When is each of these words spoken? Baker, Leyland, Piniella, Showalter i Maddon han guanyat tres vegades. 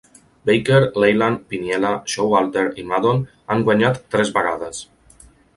Baker, 0.49 0.79
Leyland, 1.03 1.43
Piniella, 1.51 1.91
Showalter 2.15 2.65
i 2.85 2.89
Maddon 2.95 3.23
han 3.55 3.65
guanyat 3.69 4.03
tres 4.17 4.37
vegades. 4.39 4.85